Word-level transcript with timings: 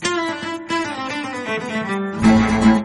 Thank 0.00 0.70
you. 2.66 2.75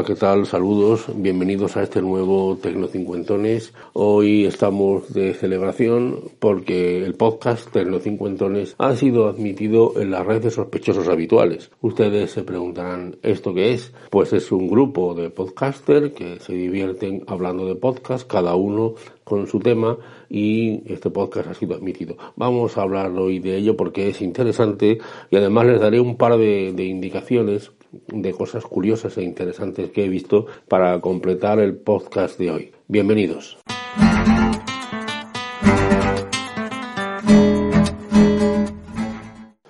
Hola, 0.00 0.06
¿qué 0.06 0.14
tal? 0.14 0.46
Saludos, 0.46 1.04
bienvenidos 1.14 1.76
a 1.76 1.82
este 1.82 2.00
nuevo 2.00 2.56
Tecno 2.56 2.86
Cincuentones. 2.86 3.74
Hoy 3.92 4.46
estamos 4.46 5.12
de 5.12 5.34
celebración 5.34 6.20
porque 6.38 7.04
el 7.04 7.16
podcast 7.16 7.70
Tecno 7.70 7.98
Cincuentones 7.98 8.76
ha 8.78 8.96
sido 8.96 9.28
admitido 9.28 10.00
en 10.00 10.10
la 10.10 10.22
red 10.22 10.40
de 10.40 10.50
sospechosos 10.50 11.06
habituales. 11.08 11.70
Ustedes 11.82 12.30
se 12.30 12.44
preguntarán, 12.44 13.16
¿esto 13.22 13.52
qué 13.52 13.74
es? 13.74 13.92
Pues 14.08 14.32
es 14.32 14.50
un 14.52 14.70
grupo 14.70 15.14
de 15.14 15.28
podcasters 15.28 16.14
que 16.14 16.40
se 16.40 16.54
divierten 16.54 17.24
hablando 17.26 17.66
de 17.66 17.74
podcast, 17.74 18.26
cada 18.26 18.54
uno 18.54 18.94
con 19.22 19.48
su 19.48 19.60
tema 19.60 19.98
y 20.30 20.80
este 20.90 21.10
podcast 21.10 21.48
ha 21.48 21.54
sido 21.54 21.74
admitido. 21.74 22.16
Vamos 22.36 22.78
a 22.78 22.82
hablar 22.82 23.10
hoy 23.10 23.38
de 23.38 23.58
ello 23.58 23.76
porque 23.76 24.08
es 24.08 24.22
interesante 24.22 24.96
y 25.30 25.36
además 25.36 25.66
les 25.66 25.78
daré 25.78 26.00
un 26.00 26.16
par 26.16 26.38
de, 26.38 26.72
de 26.72 26.84
indicaciones 26.84 27.70
de 27.92 28.32
cosas 28.32 28.64
curiosas 28.64 29.16
e 29.18 29.22
interesantes 29.22 29.90
que 29.90 30.04
he 30.04 30.08
visto 30.08 30.46
para 30.68 31.00
completar 31.00 31.58
el 31.58 31.76
podcast 31.76 32.38
de 32.38 32.50
hoy. 32.50 32.72
Bienvenidos. 32.88 33.58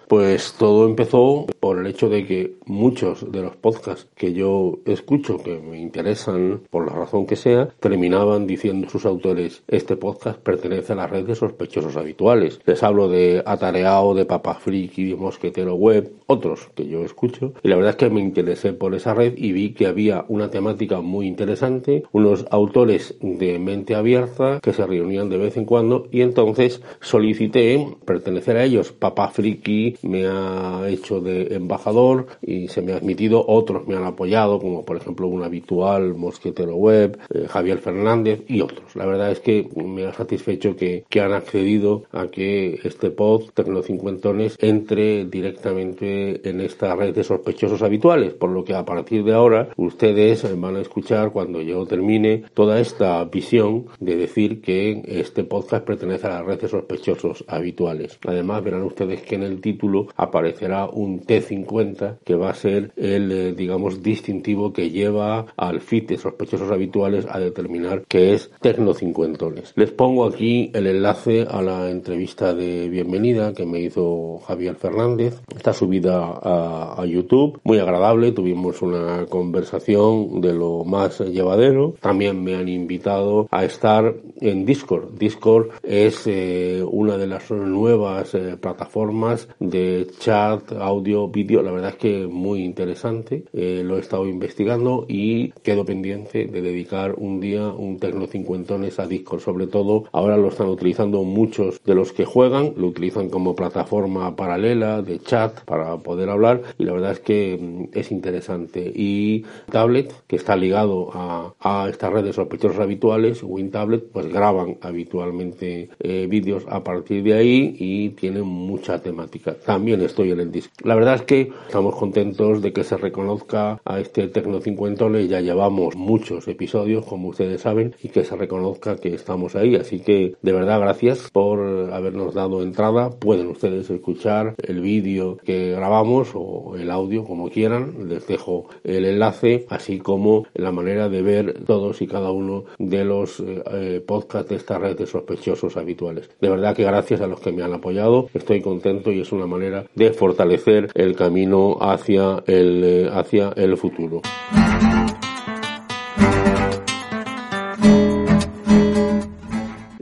Pues 0.08 0.54
todo 0.58 0.86
empezó 0.86 1.46
por 1.70 1.78
el 1.78 1.86
hecho 1.86 2.08
de 2.08 2.26
que 2.26 2.56
muchos 2.66 3.30
de 3.30 3.42
los 3.42 3.54
podcasts 3.54 4.08
que 4.16 4.32
yo 4.32 4.80
escucho, 4.86 5.38
que 5.38 5.60
me 5.60 5.78
interesan 5.78 6.62
por 6.68 6.84
la 6.84 6.92
razón 6.92 7.27
que 7.27 7.36
sea, 7.36 7.68
terminaban 7.78 8.48
diciendo 8.48 8.88
sus 8.88 9.06
autores, 9.06 9.62
este 9.68 9.94
podcast 9.94 10.40
pertenece 10.40 10.94
a 10.94 10.96
la 10.96 11.06
red 11.06 11.27
de 11.27 11.36
sospechosos 11.36 11.96
habituales. 11.96 12.60
Les 12.66 12.82
hablo 12.82 13.08
de 13.08 13.44
Atareao, 13.46 14.16
de 14.16 14.24
Papa 14.24 14.54
Friki, 14.54 15.10
de 15.10 15.14
Mosquetero 15.14 15.77
Web, 15.77 16.10
otros 16.27 16.68
que 16.74 16.88
yo 16.88 17.04
escucho. 17.04 17.52
Y 17.62 17.68
la 17.68 17.77
verdad 17.77 17.90
es 17.90 17.96
que 17.98 18.10
me 18.10 18.20
interesé 18.20 18.72
por 18.72 18.92
esa 18.96 19.14
red 19.14 19.34
y 19.36 19.52
vi 19.52 19.72
que 19.72 19.86
había 19.86 20.24
una 20.27 20.50
temática 20.50 21.00
muy 21.00 21.28
interesante, 21.28 22.02
unos 22.10 22.46
autores 22.50 23.14
de 23.20 23.60
mente 23.60 23.95
abierta 23.95 24.58
que 24.61 24.72
se 24.72 24.84
reunían 24.84 25.28
de 25.28 25.39
vez 25.39 25.56
en 25.56 25.66
cuando 25.66 26.08
y 26.11 26.22
entonces 26.22 26.83
solicité 27.00 27.86
pertenecer 28.05 28.56
a 28.56 28.64
ellos. 28.64 28.90
Papa 28.90 29.28
Friki, 29.28 29.95
me 30.02 30.27
ha 30.27 30.89
hecho 30.89 31.20
de 31.20 31.59
embajador 31.60 32.26
y 32.42 32.68
se 32.68 32.82
me 32.82 32.92
ha 32.92 32.96
admitido, 32.96 33.44
otros 33.46 33.86
me 33.86 33.96
han 33.96 34.04
apoyado, 34.04 34.58
como 34.58 34.84
por 34.84 34.96
ejemplo 34.96 35.28
un 35.28 35.42
habitual 35.42 36.14
Mosquetero 36.14 36.74
Web, 36.76 37.18
eh, 37.32 37.46
Javier 37.48 37.78
Fernández 37.78 38.42
y 38.48 38.60
otros. 38.60 38.96
La 38.96 39.06
verdad 39.06 39.30
es 39.30 39.40
que 39.40 39.68
me 39.74 40.06
ha 40.06 40.12
satisfecho 40.12 40.76
que, 40.76 41.04
que 41.08 41.20
han 41.20 41.32
accedido 41.32 42.04
a 42.12 42.26
que 42.28 42.80
este 42.84 43.10
pod 43.10 43.50
Tecnocincuentones 43.54 44.56
entre 44.60 45.24
directamente 45.26 46.48
en 46.48 46.60
esta 46.60 46.94
red 46.94 47.14
de 47.14 47.24
sospechosos 47.24 47.82
habituales, 47.82 48.34
por 48.34 48.50
lo 48.50 48.64
que 48.64 48.74
a 48.74 48.84
partir 48.84 49.24
de 49.24 49.34
ahora 49.34 49.68
ustedes 49.77 50.46
van 50.58 50.77
a 50.77 50.80
escuchar 50.80 51.32
cuando 51.32 51.60
yo 51.60 51.84
termine 51.86 52.44
toda 52.54 52.80
esta 52.80 53.24
visión 53.24 53.86
de 53.98 54.16
decir 54.16 54.60
que 54.60 55.02
este 55.06 55.44
podcast 55.44 55.84
pertenece 55.84 56.27
a 56.27 56.30
la 56.30 56.42
red 56.42 56.60
de 56.60 56.68
sospechosos 56.68 57.44
habituales. 57.48 58.18
Además 58.27 58.62
verán 58.62 58.82
ustedes 58.82 59.22
que 59.22 59.34
en 59.34 59.42
el 59.42 59.60
título 59.60 60.08
aparecerá 60.16 60.86
un 60.86 61.20
T50 61.50 62.18
que 62.24 62.34
va 62.34 62.50
a 62.50 62.55
ser 62.55 62.92
el, 62.96 63.33
eh, 63.33 63.52
digamos, 63.52 64.02
distintivo 64.02 64.72
que 64.72 64.90
lleva 64.90 65.46
al 65.56 65.80
FIT 65.80 66.11
de 66.11 66.18
sospechosos 66.18 66.70
habituales 66.70 67.27
a 67.28 67.38
determinar 67.38 68.05
que 68.06 68.34
es 68.34 68.50
Tecnocincuentones. 68.61 69.72
Les 69.77 69.90
pongo 69.90 70.27
aquí 70.27 70.70
el 70.74 70.86
enlace 70.86 71.46
a 71.48 71.62
la 71.62 71.90
entrevista 71.90 72.55
de 72.55 72.89
bienvenida 72.89 73.52
que 73.52 73.66
me 73.66 73.80
hizo 73.80 74.39
Javier 74.46 74.77
Fernández. 74.77 75.40
Está 75.55 75.72
subida 75.72 76.39
a, 76.42 77.00
a 77.00 77.06
YouTube, 77.06 77.60
muy 77.64 77.78
agradable, 77.78 78.33
tuvimos 78.33 78.83
una 78.83 79.27
conversación 79.27 80.40
de 80.40 80.52
lo 80.52 80.84
más 80.84 81.20
llevadero. 81.20 81.94
También 82.00 82.42
me 82.42 82.55
han 82.55 82.68
invitado 82.68 83.48
a 83.50 83.64
estar 83.64 84.14
en 84.40 84.64
Discord. 84.64 85.18
Discord 85.18 85.70
es 85.83 86.27
eh, 86.27 86.84
una 86.89 87.16
de 87.16 87.27
las 87.27 87.50
nuevas 87.50 88.34
eh, 88.34 88.56
plataformas 88.60 89.48
de 89.58 90.06
chat, 90.18 90.72
audio, 90.72 91.28
vídeo, 91.42 91.62
la 91.62 91.73
verdad 91.73 91.90
es 91.90 91.96
que 91.96 92.27
muy 92.27 92.62
interesante. 92.62 93.45
Eh, 93.52 93.83
lo 93.84 93.96
he 93.96 94.01
estado 94.01 94.27
investigando 94.27 95.06
y 95.08 95.51
quedo 95.62 95.84
pendiente 95.84 96.46
de 96.46 96.62
dedicar 96.62 97.14
un 97.17 97.40
día 97.40 97.68
un 97.68 97.98
Tecno 97.98 98.27
Cincuentones 98.27 98.98
a 98.98 99.06
Discord. 99.06 99.40
Sobre 99.40 99.67
todo, 99.67 100.05
ahora 100.12 100.36
lo 100.36 100.48
están 100.48 100.68
utilizando 100.68 101.23
muchos 101.24 101.80
de 101.84 101.95
los 101.95 102.12
que 102.12 102.24
juegan, 102.24 102.74
lo 102.77 102.89
utilizan 102.89 103.30
como 103.30 103.55
plataforma 103.55 104.36
paralela 104.36 105.02
de 105.02 105.18
chat 105.20 105.61
para 105.64 105.96
poder 105.98 106.28
hablar 106.30 106.62
y 106.78 106.84
la 106.84 106.92
verdad 106.92 107.12
es 107.12 107.20
que 107.20 107.58
mm, 107.61 107.96
es 107.98 108.11
interesante. 108.12 108.92
Y 108.95 109.45
Tablet, 109.70 110.12
que 110.27 110.36
está 110.36 110.57
ligado 110.57 111.11
a, 111.12 111.55
estas 111.89 112.12
redes 112.12 112.36
sospechosos 112.36 112.78
habituales, 112.78 113.42
WinTablet, 113.42 114.11
pues 114.12 114.27
graban 114.28 114.77
habitualmente 114.80 115.89
eh, 115.98 116.27
vídeos 116.28 116.64
a 116.68 116.83
partir 116.83 117.22
de 117.22 117.34
ahí 117.34 117.77
y 117.78 118.11
tienen 118.11 118.45
mucha 118.45 119.01
temática 119.01 119.20
también 119.64 120.01
estoy 120.02 120.30
en 120.33 120.40
el 120.40 120.52
disco. 120.52 120.72
La 120.83 120.95
verdad 120.95 121.17
es 121.17 121.22
que 121.22 121.30
estamos 121.30 121.95
contentos 121.95 122.61
de 122.61 122.73
que 122.73 122.83
se 122.83 122.96
reconozca 122.96 123.80
a 123.85 124.01
este 124.01 124.27
Tecno 124.29 124.61
Cincuentones, 124.61 125.29
ya 125.29 125.41
llevamos 125.41 125.95
muchos 125.95 126.48
episodios, 126.48 127.07
como 127.07 127.29
ustedes 127.29 127.61
saben, 127.61 127.95
y 128.02 128.08
que 128.08 128.25
se 128.25 128.35
reconozca 128.35 128.96
que 128.96 129.14
estamos 129.14 129.55
ahí. 129.55 129.76
Así 129.76 130.00
que 130.00 130.35
de 130.43 130.52
verdad 130.52 130.81
gracias 130.81 131.31
por 131.31 131.93
habernos 131.93 132.35
dado 132.35 132.62
entrada. 132.62 133.11
Pueden 133.11 133.46
ustedes 133.46 133.88
escuchar 133.90 134.56
el 134.62 134.81
vídeo 134.81 135.37
que 135.44 135.70
grabamos 135.70 136.31
o 136.35 136.76
el 136.76 136.90
audio, 136.90 137.25
como 137.25 137.49
quieran. 137.49 138.08
Les 138.08 138.26
dejo 138.26 138.69
el 138.82 139.05
enlace, 139.05 139.67
así 139.69 139.99
como 139.99 140.46
la 140.55 140.73
manera 140.73 141.08
de 141.08 141.23
ver 141.23 141.64
todos 141.64 142.02
y 142.02 142.08
cada 142.08 142.32
uno 142.32 142.64
de 142.79 143.05
los 143.05 143.40
eh, 143.40 144.02
podcasts 144.05 144.50
de 144.50 144.56
esta 144.56 144.79
red 144.79 144.96
de 144.96 145.06
sospechosos 145.06 145.76
habituales. 145.76 146.29
De 146.40 146.49
verdad 146.49 146.75
que 146.75 146.82
gracias 146.82 147.20
a 147.20 147.29
los 147.29 147.40
que 147.40 147.52
me 147.52 147.62
han 147.62 147.73
apoyado, 147.73 148.29
estoy 148.35 148.61
contento 148.61 149.12
y 149.12 149.20
es 149.20 149.31
una 149.31 149.46
manera 149.46 149.85
de 149.94 150.12
fortalecer 150.12 150.90
el 150.94 151.19
camino 151.20 151.76
hacia 151.79 152.43
el, 152.46 152.82
eh, 152.82 153.11
hacia 153.12 153.52
el 153.55 153.76
futuro. 153.76 154.22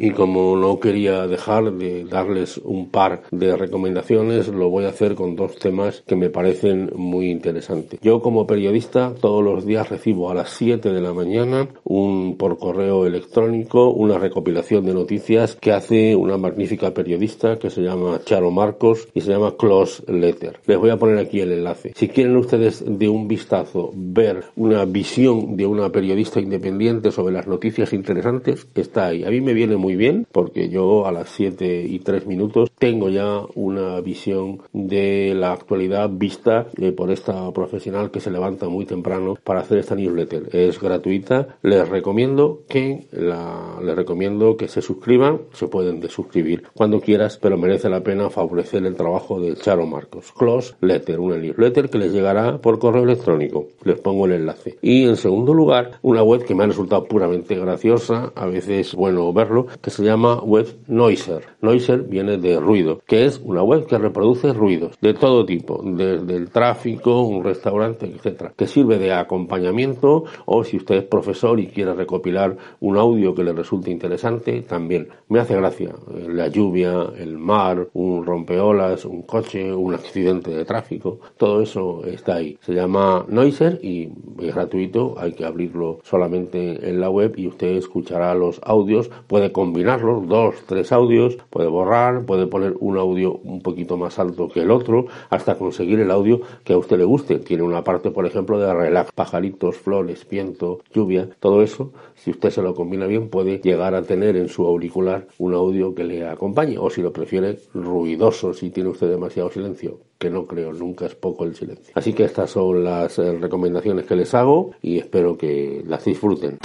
Y 0.08 0.12
como 0.12 0.56
no 0.56 0.81
quería 0.81 1.26
dejar 1.26 1.75
de 1.75 2.05
darles 2.05 2.56
un 2.64 2.88
par 2.88 3.25
de 3.31 3.55
recomendaciones, 3.56 4.49
lo 4.49 4.70
voy 4.70 4.87
a 4.87 4.88
hacer 4.88 5.14
con 5.14 5.37
dos 5.37 5.56
temas 5.56 6.02
que 6.06 6.16
me 6.16 6.31
parecen 6.31 6.90
muy 6.96 7.31
interesantes. 7.31 8.00
Yo 8.00 8.22
como 8.22 8.46
periodista 8.46 9.12
todos 9.20 9.44
los 9.44 9.66
días 9.66 9.90
recibo 9.90 10.31
a 10.31 10.34
las 10.34 10.49
7 10.50 10.93
de 10.94 11.00
la 11.02 11.12
mañana 11.12 11.69
un 11.84 12.38
por 12.38 12.58
correo 12.58 13.05
electrónico 13.05 13.90
una 13.90 14.19
recopilación 14.19 14.87
de 14.87 14.94
noticias 14.94 15.56
que 15.56 15.72
hace 15.72 16.16
una 16.16 16.38
magnífica 16.38 16.94
periodista 16.94 17.58
que 17.58 17.69
se 17.69 17.82
llama 17.82 18.20
Charo 18.25 18.50
Marcos 18.50 19.08
y 19.12 19.20
se 19.20 19.32
llama 19.32 19.56
Close 19.58 20.11
Letter. 20.11 20.61
Les 20.64 20.78
voy 20.78 20.88
a 20.88 20.96
poner 20.96 21.19
aquí 21.19 21.40
el 21.40 21.52
enlace. 21.52 21.93
Si 21.94 22.08
quieren 22.08 22.34
ustedes 22.38 22.82
de 22.87 23.11
un 23.11 23.28
vistazo 23.28 23.90
ver 23.94 24.44
una 24.56 24.87
visión 24.87 25.54
de 25.58 25.66
una 25.66 25.93
periodista 25.93 26.40
independiente 26.40 27.12
sobre 27.12 27.34
las 27.34 27.46
noticias 27.46 27.93
interesantes, 27.93 28.66
está 28.75 29.08
ahí. 29.08 29.25
A 29.25 29.31
mí 29.31 29.43
me 29.43 29.52
viene 29.52 29.76
muy 29.76 29.98
bien, 29.99 30.27
porque 30.33 30.71
yo 30.71 31.06
a 31.06 31.12
las 31.12 31.29
7 31.29 31.85
y 31.87 31.99
3 31.99 32.27
minutos 32.27 32.71
tengo 32.79 33.11
ya 33.11 33.43
una 33.55 34.00
visión 34.00 34.62
de 34.73 35.35
la 35.35 35.53
actualidad 35.53 36.09
vista 36.11 36.67
eh, 36.81 36.93
por 36.93 37.11
esta 37.11 37.50
profesional 37.53 38.11
que 38.11 38.21
se 38.21 38.31
levanta 38.31 38.69
muy 38.69 38.87
temprano 38.87 39.37
para 39.45 39.61
hacer 39.61 39.79
esta 39.79 39.95
newsletter. 39.95 40.49
Es 40.53 40.81
gratuita, 40.81 41.59
les 41.62 41.87
recomiendo 41.89 42.61
que 42.69 43.06
la, 43.12 43.79
les 43.83 43.97
recomiendo 43.97 44.56
que 44.56 44.69
se 44.69 44.81
suscriban, 44.81 45.41
se 45.53 45.69
pueden 45.69 46.00
desuscribir 46.00 46.62
cuando 46.75 47.00
quieras, 47.00 47.39
pero 47.41 47.59
merece 47.59 47.89
la 47.89 48.03
pena 48.03 48.31
favorecer 48.31 48.87
el 48.87 48.95
trabajo 48.95 49.41
de 49.41 49.55
Charo 49.56 49.87
Marcos. 49.87 50.33
Close 50.33 50.75
Letter, 50.81 51.21
una 51.21 51.37
newsletter 51.37 51.91
que 51.91 51.99
les 51.99 52.12
llegará 52.12 52.59
por 52.59 52.79
correo 52.79 53.03
electrónico. 53.03 53.67
Les 53.83 53.99
pongo 53.99 54.27
el 54.27 54.33
enlace. 54.33 54.79
Y 54.81 55.05
en 55.05 55.17
segundo 55.17 55.53
lugar, 55.53 55.99
una 56.03 56.23
web 56.23 56.45
que 56.45 56.55
me 56.55 56.65
ha 56.65 56.67
resultado 56.67 57.05
puramente 57.05 57.56
graciosa, 57.56 58.33
a 58.35 58.47
veces 58.47 58.95
bueno 58.95 59.33
verlo, 59.33 59.67
se 59.90 60.05
llama 60.05 60.40
web 60.40 60.67
Noiser. 60.87 61.43
Noiser 61.61 62.02
viene 62.02 62.37
de 62.37 62.58
ruido, 62.61 63.00
que 63.06 63.25
es 63.25 63.40
una 63.44 63.62
web 63.62 63.87
que 63.87 63.99
reproduce 63.99 64.52
ruidos 64.52 64.96
de 65.00 65.14
todo 65.14 65.44
tipo, 65.44 65.82
desde 65.85 66.37
el 66.37 66.50
tráfico, 66.50 67.23
un 67.23 67.44
restaurante, 67.44 68.06
etcétera, 68.06 68.52
que 68.56 68.67
sirve 68.67 68.99
de 68.99 69.12
acompañamiento 69.12 70.25
o 70.46 70.64
si 70.64 70.76
usted 70.76 70.96
es 70.96 71.05
profesor 71.05 71.61
y 71.61 71.69
quiere 71.69 71.94
recopilar 71.94 72.56
un 72.81 72.96
audio 72.96 73.35
que 73.35 73.44
le 73.44 73.52
resulte 73.52 73.90
interesante, 73.90 74.62
también. 74.62 75.08
Me 75.29 75.40
hace 75.40 75.56
gracia 75.56 75.94
la 76.29 76.49
lluvia, 76.49 77.06
el 77.17 77.38
mar, 77.38 77.88
un 77.94 78.25
rompeolas, 78.25 79.05
un 79.05 79.23
coche, 79.23 79.73
un 79.73 79.94
accidente 79.94 80.50
de 80.50 80.64
tráfico, 80.64 81.20
todo 81.37 81.62
eso 81.62 82.05
está 82.05 82.37
ahí. 82.37 82.58
Se 82.61 82.75
llama 82.75 83.25
Noiser 83.29 83.79
y 83.82 84.11
es 84.40 84.55
gratuito, 84.55 85.14
hay 85.19 85.32
que 85.32 85.44
abrirlo 85.44 85.99
solamente 86.02 86.88
en 86.88 87.00
la 87.00 87.11
web 87.11 87.35
y 87.37 87.46
usted 87.46 87.76
escuchará 87.76 88.35
los 88.35 88.61
audios, 88.62 89.11
puede 89.26 89.52
combinarlos, 89.69 90.26
dos, 90.26 90.55
tres 90.67 90.93
audios, 90.93 91.37
puede 91.50 91.69
borrar, 91.69 92.25
puede 92.25 92.47
poner 92.47 92.75
un 92.81 92.97
audio 92.97 93.38
un 93.44 93.61
poquito 93.61 93.99
más 93.99 94.19
alto 94.19 94.49
que 94.49 94.61
el 94.61 94.70
otro, 94.70 95.06
hasta 95.29 95.59
conseguir 95.59 96.00
el 96.00 96.11
audio 96.11 96.41
que 96.65 96.73
a 96.73 96.79
usted 96.79 96.97
le 96.97 97.05
guste. 97.05 97.38
Tiene 97.38 97.65
una 97.65 97.85
parte, 97.85 98.11
por 98.11 98.25
ejemplo, 98.25 98.59
de 98.59 98.73
relax, 98.73 99.12
pajaritos, 99.12 99.76
flores, 99.76 100.26
viento, 100.26 100.81
lluvia, 100.94 101.29
todo 101.38 101.61
eso, 101.62 101.93
si 102.15 102.31
usted 102.31 102.49
se 102.49 102.62
lo 102.62 102.75
combina 102.75 103.06
bien, 103.06 103.29
puede 103.29 103.59
llegar 103.59 103.94
a 103.94 104.03
tener 104.03 104.37
en 104.37 104.49
su 104.49 104.67
auricular 104.67 105.26
un 105.37 105.53
audio 105.53 105.94
que 105.94 106.05
le 106.05 106.26
acompañe, 106.26 106.79
o 106.79 106.88
si 106.88 107.03
lo 107.03 107.12
prefiere, 107.12 107.59
ruidoso, 107.75 108.55
si 108.55 108.71
tiene 108.71 108.88
usted 108.88 109.11
demasiado 109.11 109.50
silencio, 109.50 109.99
que 110.17 110.31
no 110.31 110.47
creo, 110.47 110.73
nunca 110.73 111.05
es 111.05 111.14
poco 111.14 111.44
el 111.44 111.55
silencio. 111.55 111.93
Así 111.94 112.14
que 112.14 112.25
estas 112.25 112.50
son 112.50 112.85
las 112.85 113.19
eh, 113.19 113.37
recomendaciones 113.38 114.06
que 114.06 114.17
les 114.17 114.32
hago 114.32 114.71
y 114.81 114.99
espero 114.99 115.37
que 115.37 115.82
las 115.87 116.06
disfruten. 116.06 116.59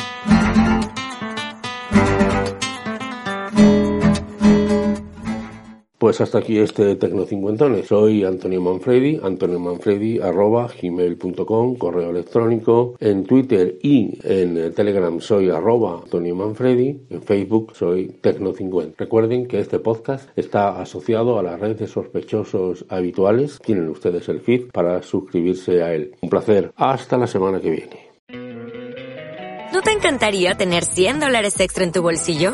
Pues 6.13 6.21
hasta 6.21 6.38
aquí 6.38 6.60
este 6.60 6.95
Tecno 6.95 7.25
Cincuentones. 7.25 7.88
Soy 7.88 8.24
Antonio 8.24 8.62
Manfredi, 8.62 9.19
Antonio 9.24 9.57
Manfredi 9.60 10.19
arroba 10.19 10.69
gmail.com, 10.80 11.75
correo 11.75 12.12
electrónico. 12.12 12.95
En 13.00 13.24
Twitter 13.24 13.80
y 13.81 14.19
en 14.21 14.75
Telegram 14.75 15.19
soy 15.19 15.50
arroba 15.50 16.01
Antonio 16.04 16.36
Manfredi. 16.36 17.07
En 17.10 17.24
Facebook 17.24 17.75
soy 17.75 18.15
Tecno50. 18.21 18.94
Recuerden 18.95 19.48
que 19.48 19.60
este 19.60 19.80
podcast 19.80 20.30
está 20.36 20.80
asociado 20.80 21.39
a 21.39 21.42
la 21.42 21.57
red 21.57 21.77
de 21.77 21.88
sospechosos 21.88 22.86
habituales. 22.89 23.57
Tienen 23.65 23.89
ustedes 23.89 24.30
el 24.30 24.39
feed 24.39 24.68
para 24.71 25.01
suscribirse 25.01 25.81
a 25.81 25.95
él. 25.95 26.15
Un 26.21 26.30
placer. 26.30 26.71
Hasta 26.75 27.18
la 27.18 27.25
semana 27.25 27.60
que 27.60 27.71
viene. 27.71 28.13
¿No 29.74 29.81
te 29.81 29.89
encantaría 29.89 30.54
tener 30.54 30.86
100 30.86 31.21
dólares 31.21 31.60
extra 31.60 31.83
en 31.83 31.92
tu 31.92 32.04
bolsillo? 32.04 32.54